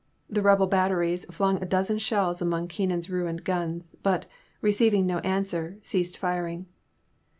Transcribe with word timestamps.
The 0.27 0.41
rebel 0.41 0.65
batteries 0.65 1.25
flung 1.25 1.61
a 1.61 1.65
dozen 1.67 1.99
shells 1.99 2.41
among 2.41 2.69
Keenan's 2.69 3.07
ruined 3.11 3.43
guns, 3.43 3.95
but, 4.01 4.25
receiving 4.59 5.05
no 5.05 5.19
answer, 5.19 5.77
ceased 5.83 6.17
firing. 6.17 6.65